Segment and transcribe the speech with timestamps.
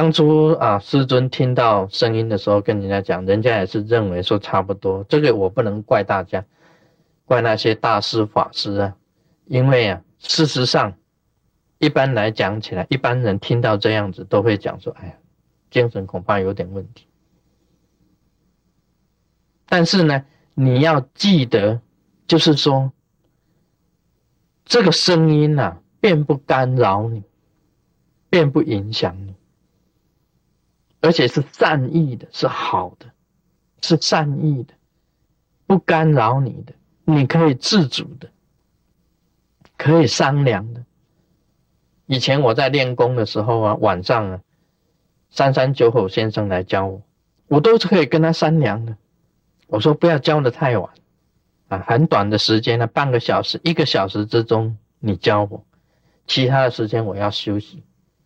[0.00, 5.04] 当初啊，师尊听到声音的时候，跟人家讲，人家也是认为说差不多。
[5.10, 6.42] 这个我不能怪大家，
[7.26, 8.96] 怪那些大师法师啊，
[9.44, 10.94] 因为啊，事实上，
[11.76, 15.14] 一般来讲起来，一般人听到这样子都会讲说，哎呀，
[15.70, 17.06] 精神恐怕有点问题。
[19.66, 20.24] 但是呢，
[20.54, 21.78] 你要记得，
[22.26, 22.90] 就是说，
[24.64, 27.22] 这个声音呐，并不干扰你，
[28.30, 29.34] 并不影响你。
[31.00, 33.06] 而且是善意的，是好的，
[33.80, 34.74] 是善意的，
[35.66, 38.28] 不干扰你的，你可以自主的，
[39.76, 40.84] 可以商量的。
[42.06, 44.40] 以前我在练功的时候啊，晚上啊，
[45.30, 47.02] 三三九口先生来教我，
[47.48, 48.96] 我都是可以跟他商量的。
[49.68, 50.92] 我说不要教的太晚，
[51.68, 55.64] 啊，很短的时间呢，半个小时、一个小时之中你教我，
[56.26, 57.82] 其他的时间我要休息。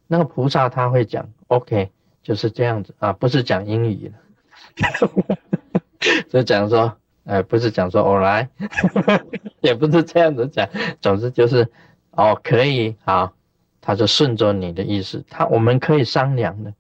[0.06, 1.92] 那个菩萨他会讲，OK。
[2.24, 5.36] 就是这样子啊，不是讲英语的，
[6.30, 8.48] 就讲说，呃，不是讲说我来，
[9.60, 10.66] 也不是这样子讲，
[11.02, 11.70] 总之就是，
[12.12, 13.34] 哦，可以好，
[13.82, 16.72] 他就顺着你的意思，他我们可以商量的，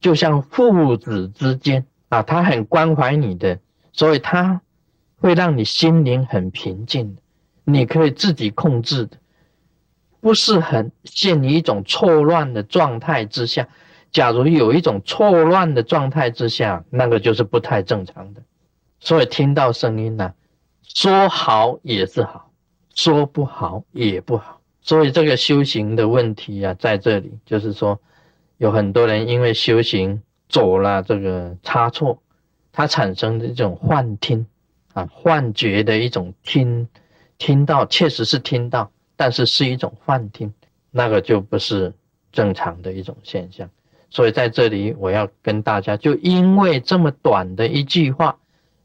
[0.00, 3.58] 就像父子之间啊，他很关怀你的，
[3.92, 4.62] 所以他
[5.20, 7.18] 会让你心灵很平静，
[7.64, 9.18] 你可以自己控制的，
[10.22, 13.68] 不是很陷于一种错乱的状态之下。
[14.16, 18.40] 假如有一种错乱的状态之下，那个就是不太正常的。
[18.98, 20.32] 所以听到声音呢，
[20.82, 22.50] 说好也是好，
[22.94, 24.62] 说不好也不好。
[24.80, 28.00] 所以这个修行的问题啊，在这里就是说，
[28.56, 32.18] 有很多人因为修行走了这个差错，
[32.72, 34.46] 他产生的这种幻听
[34.94, 36.88] 啊、幻觉的一种听，
[37.36, 40.54] 听到确实是听到，但是是一种幻听，
[40.90, 41.92] 那个就不是
[42.32, 43.68] 正常的一种现象。
[44.08, 48.38] 所以在这里，我要跟大家，就因为这么短的一句话，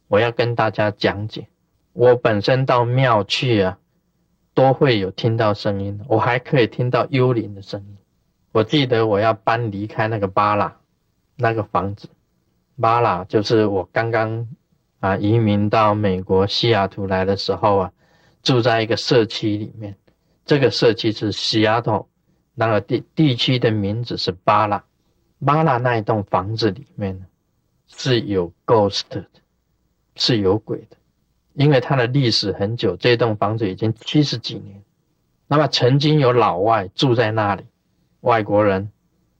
[0.08, 1.48] 我要跟大家讲解。
[1.94, 3.78] 我本身到庙去啊，
[4.54, 7.98] 都会有听到声音，我还可以听到幽灵的声音。
[8.52, 10.78] 我记得我要搬离开那个巴拉
[11.36, 12.10] 那个房子，
[12.80, 14.48] 巴拉就是我刚刚
[15.00, 17.92] 啊移民到美国西雅图来的时候啊，
[18.42, 19.96] 住在一个社区里面，
[20.46, 22.08] 这个社区是西雅图
[22.56, 24.84] 那个地地区的名字是巴拉。
[25.44, 27.26] 巴拉那一栋房子里面，
[27.88, 29.26] 是有 ghost 的，
[30.16, 30.98] 是有鬼的，
[31.54, 34.84] 因为它的历史很久，这栋房子已经七十几年。
[35.48, 37.66] 那么曾经有老外住在那里，
[38.20, 38.92] 外国人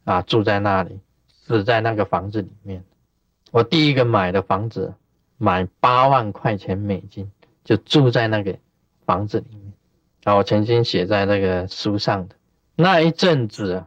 [0.04, 2.84] 啊住在那里，死在那个房子里面。
[3.52, 4.96] 我第一个买的房子，
[5.38, 7.32] 买八万块钱美金，
[7.64, 8.58] 就住在那个
[9.06, 9.72] 房子里面。
[10.24, 12.36] 啊，我曾经写在那个书上的
[12.76, 13.86] 那一阵子。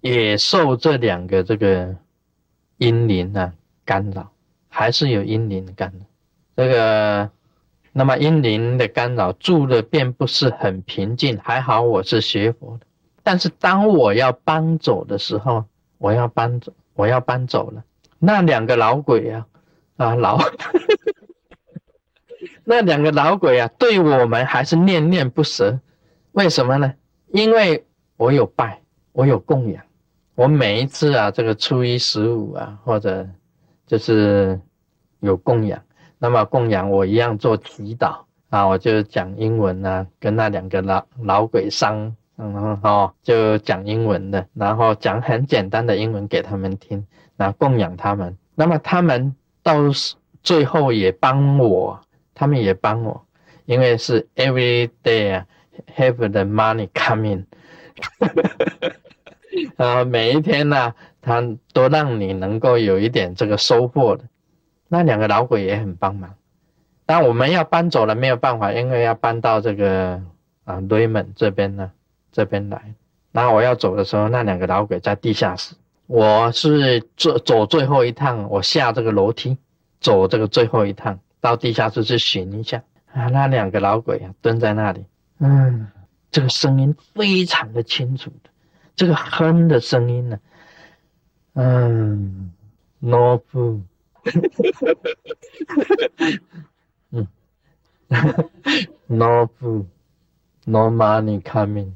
[0.00, 1.96] 也受这两个这个
[2.78, 3.52] 阴灵啊
[3.84, 4.30] 干扰，
[4.68, 6.04] 还是有阴灵的干扰。
[6.56, 7.30] 这个
[7.92, 12.86] 那么阴灵的干扰住的并不是很平静，还好我是学佛的。
[13.22, 15.64] 但是当我要搬走的时候，
[15.98, 17.82] 我要搬走，我要搬走了。
[18.18, 19.46] 那两个老鬼啊
[19.96, 20.38] 啊老，
[22.64, 25.80] 那两个老鬼啊，对我们还是念念不舍。
[26.32, 26.94] 为什么呢？
[27.32, 27.84] 因为
[28.16, 28.80] 我有拜，
[29.16, 29.82] 我有供养。
[30.34, 33.26] 我每一次啊，这个初一十五啊，或者
[33.86, 34.60] 就是
[35.20, 35.82] 有供养，
[36.18, 38.18] 那么供养我一样做祈祷
[38.50, 47.02] 啊，我就讲英文啊，跟那两个老老鬼商，嗯哦，就讲英文的，然后讲很简单的英文给他们听，
[47.38, 48.36] 然后供养他们。
[48.54, 49.76] 那么他们到
[50.42, 51.98] 最后也帮我，
[52.34, 53.24] 他们也帮我，
[53.64, 55.46] 因为是 every day 啊
[55.96, 57.46] ，have the money coming。
[59.76, 64.24] 啊， 每一天呢，他都让你能够有一点这个收获的。
[64.88, 66.34] 那两个老鬼也很帮忙。
[67.04, 70.20] 但我们要搬走了，没有办法，因为要搬到这个
[70.64, 71.90] 啊雷门这边呢，
[72.32, 72.94] 这边来。
[73.32, 75.74] 然后我要走的时候，那两个老鬼在地下室。
[76.08, 79.56] 我是走走最后一趟，我下这个楼梯，
[80.00, 82.82] 走这个最后一趟到地下室去寻一下
[83.12, 83.26] 啊。
[83.26, 85.04] 那两个老鬼啊，蹲在那里，
[85.40, 85.88] 嗯，
[86.30, 88.50] 这个声音非常的清楚的。
[88.96, 90.40] 这个哼的声音呢，
[91.52, 92.50] 嗯
[92.98, 93.82] ，no food，
[97.10, 97.28] 嗯
[99.06, 101.92] ，no food，no money coming，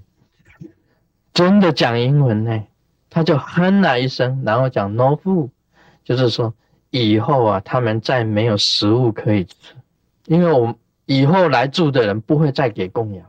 [1.32, 2.66] 真的讲英文呢，
[3.08, 5.48] 他就哼了一声，然后讲 no food，
[6.04, 6.52] 就是说
[6.90, 9.74] 以后啊，他们再没有食物可以吃，
[10.26, 10.74] 因为我们
[11.06, 13.26] 以后来住的人不会再给供养，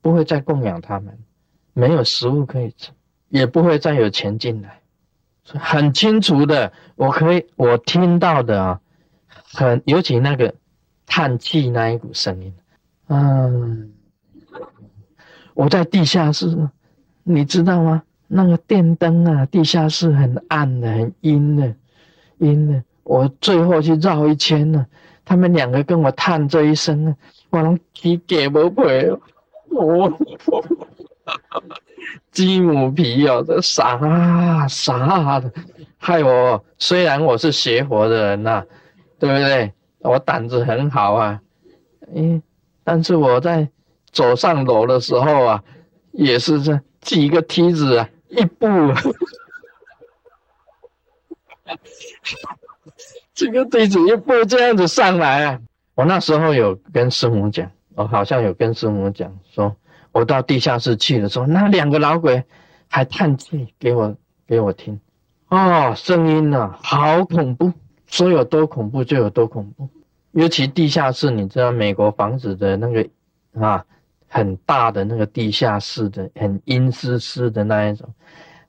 [0.00, 1.18] 不会再供养他们，
[1.74, 2.90] 没有食物可以吃。
[3.32, 4.78] 也不会再有钱进来，
[5.46, 8.80] 很清楚的，我可以我听到的啊，
[9.54, 10.54] 很尤其那个
[11.06, 12.52] 叹气那一股声音，
[13.08, 13.90] 嗯，
[15.54, 16.68] 我在地下室，
[17.22, 18.02] 你知道吗？
[18.28, 21.74] 那个电灯啊，地下室很暗的，很阴的，
[22.36, 22.84] 阴的。
[23.02, 24.86] 我最后去绕一圈呢，
[25.24, 27.16] 他们两个跟我叹这一声，
[27.48, 29.10] 我能皮给不赔
[29.70, 30.12] 我，
[32.30, 33.98] 鸡母皮哦，这傻
[34.68, 35.52] 傻的，
[35.98, 36.64] 害我。
[36.78, 38.64] 虽然我是学佛的人呐，
[39.18, 39.72] 对不对？
[39.98, 41.40] 我胆子很好啊，
[42.14, 42.42] 嗯，
[42.82, 43.68] 但是我在
[44.10, 45.62] 走上楼的时候啊，
[46.10, 48.08] 也是这几个梯子啊。
[48.28, 48.66] 一步，
[53.34, 55.60] 这个弟子一步这样子上来啊！
[55.94, 59.76] 我那时候有跟师母讲，我好像有跟师母讲，说
[60.12, 62.44] 我到地下室去的时候，那两个老鬼
[62.88, 64.14] 还叹气给我
[64.46, 65.00] 给我听，
[65.48, 67.72] 哦，声音呐，好恐怖，
[68.06, 69.88] 说有多恐怖就有多恐怖。
[70.32, 73.08] 尤其地下室，你知道美国房子的那个
[73.60, 73.84] 啊。
[74.34, 78.08] 很大的那个地下室的，很阴湿湿的那一种，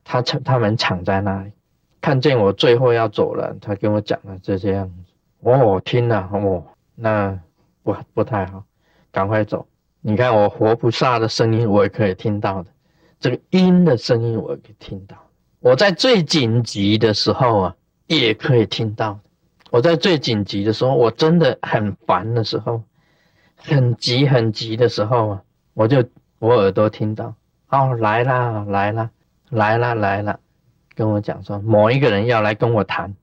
[0.04, 1.54] 他藏他们藏在那里，
[2.02, 6.62] 看见我最后要走了，他跟我讲了这些样子，哦，听了哦，
[6.96, 7.40] 那
[7.82, 8.66] 不不太好，
[9.10, 9.66] 赶快走。
[10.06, 12.70] 你看我活菩萨的声音，我也可以听到的，
[13.22, 15.16] 这个音的声音我也可以听到。
[15.62, 17.76] 我在最紧急的时候啊，
[18.08, 19.18] 也可以听到。
[19.72, 22.84] 我在最紧急的时候，我真的很烦的时候，
[23.56, 25.42] 很急很急的时候啊。
[25.74, 26.04] 我就
[26.38, 27.34] 我耳朵听到，
[27.70, 29.10] 哦，来啦来啦
[29.50, 30.38] 来啦来啦，
[30.96, 33.16] 跟我讲说某一个人要来跟我谈，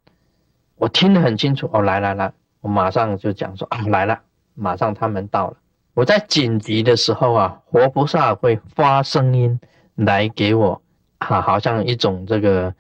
[0.77, 2.33] 我听得很清楚，哦，来来来，
[2.63, 4.19] 我马上就讲说啊来了，
[4.55, 5.59] 马上他们到了。
[5.95, 9.59] 我在紧急的时候啊，活菩萨会发声音
[9.97, 10.81] 来给我，
[11.19, 12.73] 啊，好像一种这个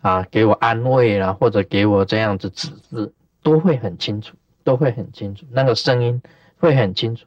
[0.00, 3.12] 啊，给我安慰啦，或者给我这样子指示，
[3.42, 6.20] 都会很清楚，都会很清楚，那个声音
[6.58, 7.24] 会很清楚。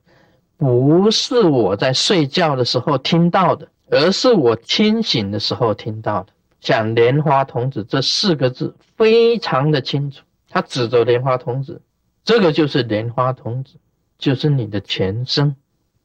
[0.58, 6.28] 不是我在睡觉的时候听到的，而是我清醒的时候听到的。
[6.60, 11.82] 像莲花童子这四个字非常的清楚，他指着莲花童子，
[12.24, 13.78] 这个就是莲花童子，
[14.22, 15.56] 就是你的前生，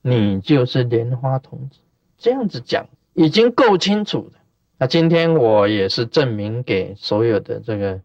[0.00, 1.80] 你就是莲花童子。
[2.16, 4.38] 这样子讲已经够清楚的。
[4.78, 8.00] 那今天我也是证明给所有的这个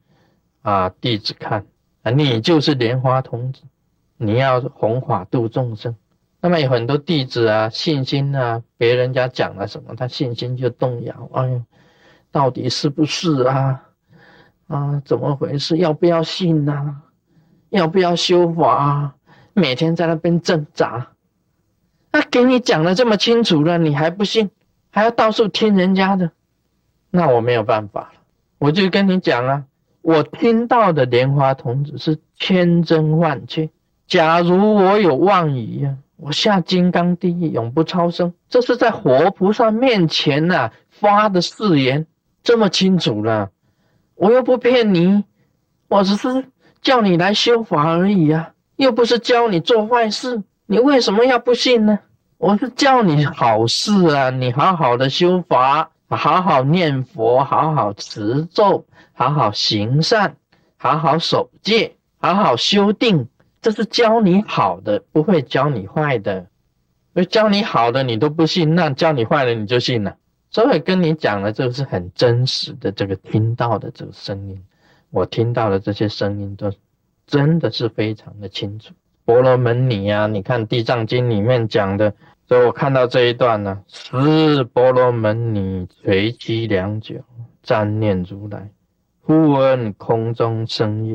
[0.63, 1.65] 啊弟子看
[2.03, 3.63] 啊，你就是莲花童子，
[4.17, 5.95] 你要弘法度众生。
[6.41, 11.29] 那么有很多弟子啊，信心啊，别人家讲了什么，他信心就动摇。
[11.31, 11.63] 哎呦，
[12.31, 13.87] 到底是不是啊？
[14.67, 15.77] 啊，怎么回事？
[15.77, 16.97] 要不要信呐？
[17.69, 18.75] 要不要修法？
[18.75, 19.15] 啊
[19.53, 21.07] 每天在那边挣扎。
[22.11, 24.49] 那给你讲的这么清楚了，你还不信？
[24.89, 26.31] 还要到处听人家的？
[27.09, 28.11] 那我没有办法了。
[28.57, 29.65] 我就跟你讲啊，
[30.01, 33.69] 我听到的莲花童子是千真万确。
[34.07, 35.97] 假如我有妄语呀。
[36.17, 38.31] 我下金刚地狱，永不超生。
[38.47, 42.05] 这是在活菩萨面前呐发的誓言，
[42.43, 43.49] 这么清楚了。
[44.13, 45.23] 我又不骗你，
[45.87, 46.45] 我只是
[46.79, 50.41] 叫你来修法而已啊，又不是教你做坏事。
[50.65, 51.99] 你为什么要不信呢？
[52.39, 58.83] 我是教你好事啊，你好好的修法，好好念佛，好好持咒，
[59.13, 60.35] 好好行善，
[60.77, 63.27] 好好守戒，好好修定。
[63.61, 66.37] 这是教你好的，不会教你坏的。
[67.13, 70.15] 因为教你好的你都不信，那教你坏的你就信了。
[70.49, 74.59] 所以跟你讲的，这个是很真实的，这个听到的这个声音，
[75.11, 76.73] 我听到的这些声音都
[77.25, 78.93] 真的是非常的清楚。
[79.25, 82.13] 婆罗门女啊，你看《地藏经》里面讲的，
[82.47, 87.15] 所以我看到这一段呢，是婆罗门女垂泣良久，
[87.63, 88.69] 瞻念如来，
[89.21, 91.09] 忽闻空中声音。